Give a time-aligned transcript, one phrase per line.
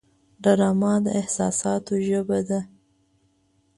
[0.43, 2.59] ډرامه د احساساتو ژبه ده